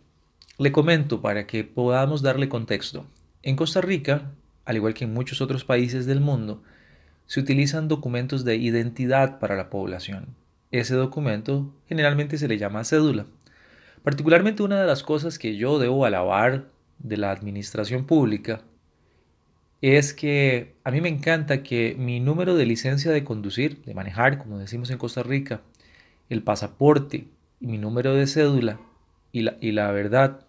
[0.59, 3.07] le comento para que podamos darle contexto.
[3.41, 4.33] En Costa Rica,
[4.65, 6.61] al igual que en muchos otros países del mundo,
[7.25, 10.35] se utilizan documentos de identidad para la población.
[10.69, 13.25] Ese documento generalmente se le llama cédula.
[14.03, 16.67] Particularmente una de las cosas que yo debo alabar
[16.99, 18.61] de la administración pública
[19.81, 24.37] es que a mí me encanta que mi número de licencia de conducir, de manejar,
[24.37, 25.61] como decimos en Costa Rica,
[26.29, 27.25] el pasaporte,
[27.59, 28.79] y mi número de cédula
[29.31, 30.45] y la, y la verdad,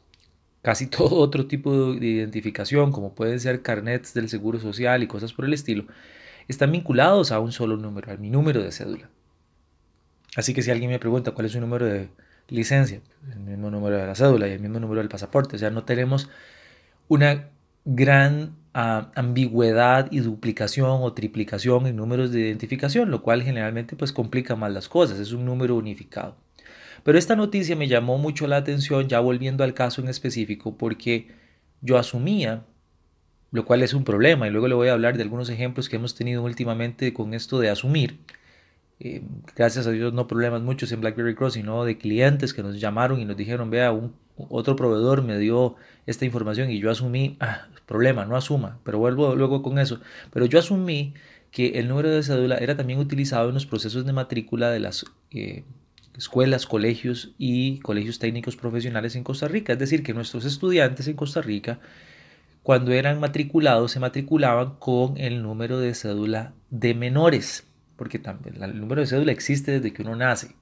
[0.63, 5.33] casi todo otro tipo de identificación, como pueden ser carnets del Seguro Social y cosas
[5.33, 5.85] por el estilo,
[6.49, 9.09] están vinculados a un solo número, a mi número de cédula.
[10.37, 12.09] Así que si alguien me pregunta cuál es su número de
[12.49, 13.01] licencia,
[13.33, 15.85] el mismo número de la cédula y el mismo número del pasaporte, o sea, no
[15.85, 16.29] tenemos
[17.09, 17.49] una
[17.85, 24.13] gran ah, ambigüedad y duplicación o triplicación en números de identificación, lo cual generalmente pues
[24.13, 26.37] complica más las cosas, es un número unificado.
[27.03, 31.29] Pero esta noticia me llamó mucho la atención, ya volviendo al caso en específico, porque
[31.81, 32.65] yo asumía,
[33.53, 35.97] lo cual es un problema, y luego le voy a hablar de algunos ejemplos que
[35.97, 38.19] hemos tenido últimamente con esto de asumir.
[39.01, 39.23] Eh,
[39.57, 43.19] gracias a Dios no problemas muchos en BlackBerry Cross, sino de clientes que nos llamaron
[43.19, 44.15] y nos dijeron, vea, un,
[44.49, 49.35] otro proveedor me dio esta información y yo asumí, ah, problema, no asuma, pero vuelvo
[49.35, 50.01] luego con eso,
[50.33, 51.15] pero yo asumí
[51.51, 55.05] que el número de cédula era también utilizado en los procesos de matrícula de las
[55.33, 55.65] eh,
[56.17, 59.73] escuelas, colegios y colegios técnicos profesionales en Costa Rica.
[59.73, 61.81] Es decir, que nuestros estudiantes en Costa Rica,
[62.63, 67.67] cuando eran matriculados, se matriculaban con el número de cédula de menores,
[67.97, 70.55] porque también el número de cédula existe desde que uno nace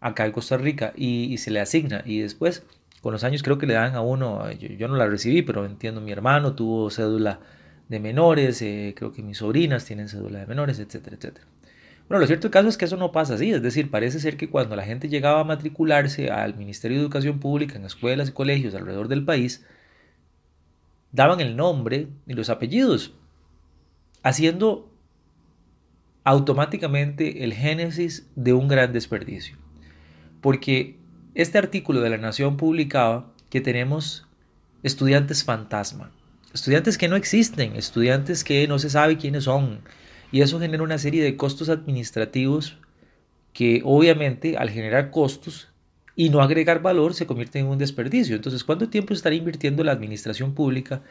[0.00, 2.02] acá en Costa Rica y, se le asigna.
[2.04, 2.64] Y después,
[3.00, 5.64] con los años, creo que le dan a uno, yo, yo no la recibí, pero
[5.64, 7.40] entiendo, mi hermano tuvo cédula
[7.88, 11.46] de menores, eh, creo que mis sobrinas tienen cédula de menores, etcétera, etcétera.
[12.08, 14.74] Bueno, lo cierto es que eso no pasa así, es decir, parece ser que cuando
[14.76, 19.08] la gente llegaba a matricularse al Ministerio de Educación Pública en escuelas y colegios alrededor
[19.08, 19.66] del país,
[21.12, 23.14] daban el nombre y los apellidos,
[24.22, 24.90] haciendo
[26.24, 29.58] automáticamente el génesis de un gran desperdicio.
[30.40, 30.98] Porque
[31.34, 34.26] este artículo de la Nación publicaba que tenemos
[34.82, 36.10] estudiantes fantasma,
[36.54, 39.80] estudiantes que no existen, estudiantes que no se sabe quiénes son,
[40.30, 42.78] y eso genera una serie de costos administrativos
[43.52, 45.68] que obviamente al generar costos
[46.14, 48.36] y no agregar valor se convierte en un desperdicio.
[48.36, 51.02] Entonces, ¿cuánto tiempo estará invirtiendo la administración pública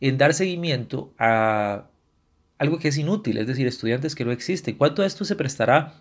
[0.00, 1.88] en dar seguimiento a
[2.58, 4.76] algo que es inútil, es decir, estudiantes que no existen?
[4.76, 5.94] ¿Cuánto de esto se prestará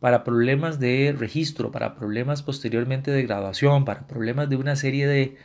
[0.00, 5.36] para problemas de registro, para problemas posteriormente de graduación, para problemas de una serie de,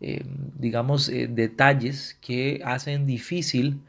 [0.00, 0.24] eh,
[0.58, 3.80] digamos, eh, detalles que hacen difícil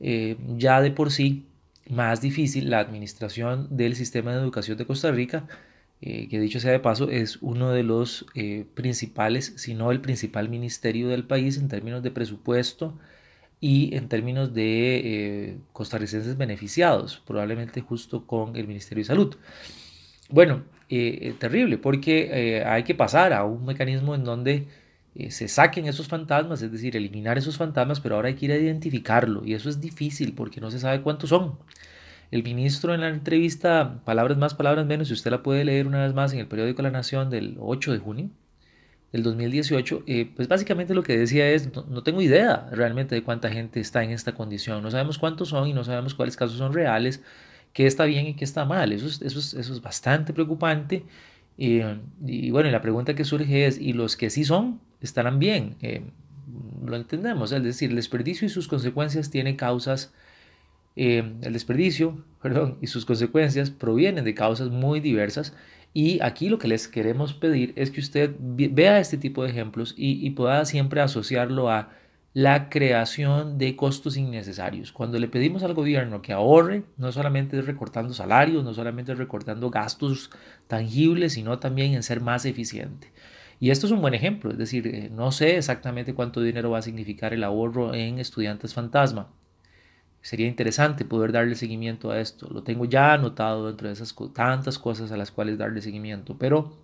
[0.00, 1.46] eh, ya de por sí
[1.90, 5.46] más difícil la administración del sistema de educación de Costa Rica,
[6.02, 10.00] eh, que dicho sea de paso es uno de los eh, principales, si no el
[10.00, 12.98] principal ministerio del país en términos de presupuesto
[13.60, 19.36] y en términos de eh, costarricenses beneficiados, probablemente justo con el Ministerio de Salud.
[20.30, 20.62] Bueno,
[21.38, 24.66] terrible, porque hay que pasar a un mecanismo en donde
[25.30, 28.56] se saquen esos fantasmas, es decir, eliminar esos fantasmas, pero ahora hay que ir a
[28.56, 31.58] identificarlo y eso es difícil porque no se sabe cuántos son.
[32.30, 36.04] El ministro en la entrevista, palabras más, palabras menos, si usted la puede leer una
[36.04, 38.30] vez más en el periódico La Nación del 8 de junio
[39.12, 43.50] del 2018, eh, pues básicamente lo que decía es, no, tengo idea realmente de cuánta
[43.50, 46.72] gente está en esta condición, no sabemos cuántos son y no sabemos cuáles casos son
[46.72, 47.20] reales,
[47.72, 51.04] qué está bien y qué está mal, eso es, eso es bastante preocupante.
[51.58, 55.76] Eh, y bueno, la pregunta que surge es, ¿y los que sí son, estarán bien?
[55.82, 56.02] Eh,
[56.84, 60.12] lo entendemos, es decir, el desperdicio y sus consecuencias tienen causas
[60.96, 65.54] eh, el desperdicio perdón, y sus consecuencias provienen de causas muy diversas
[65.92, 69.94] y aquí lo que les queremos pedir es que usted vea este tipo de ejemplos
[69.96, 71.90] y, pueda siempre asociarlo a
[72.32, 74.92] la creación de costos innecesarios.
[74.92, 79.18] Cuando le pedimos al gobierno que ahorre, no solamente es recortando salarios, no solamente es
[79.18, 80.30] recortando gastos
[80.68, 83.10] tangibles, sino también en ser más eficiente.
[83.60, 86.78] Y esto es un buen ejemplo, es decir, eh, no sé exactamente cuánto dinero va
[86.78, 89.28] a significar el ahorro en estudiantes fantasma,
[90.22, 92.46] Sería interesante poder darle seguimiento a esto.
[92.50, 96.76] Lo tengo ya anotado dentro de esas tantas cosas a las cuales darle seguimiento, pero,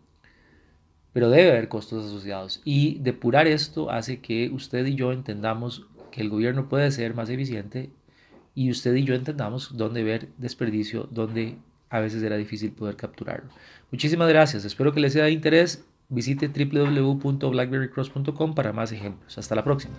[1.13, 2.63] pero debe haber costos asociados.
[2.65, 7.29] Y depurar esto hace que usted y yo entendamos que el gobierno puede ser más
[7.29, 7.91] eficiente
[8.55, 11.57] y usted y yo entendamos dónde ver desperdicio, dónde
[11.91, 13.51] a veces era difícil poder capturarlo.
[13.93, 14.65] Muchísimas gracias.
[14.65, 15.85] Espero que les sea de interés.
[16.09, 19.37] Visite www.blackberrycross.com para más ejemplos.
[19.39, 19.95] Hasta la próxima.